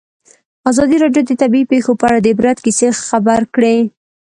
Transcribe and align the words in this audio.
ازادي 0.69 0.97
راډیو 1.03 1.23
د 1.25 1.31
طبیعي 1.41 1.65
پېښې 1.71 1.93
په 1.99 2.05
اړه 2.07 2.17
د 2.21 2.25
عبرت 2.33 2.57
کیسې 2.65 2.87
خبر 3.07 3.39
کړي. 3.55 3.77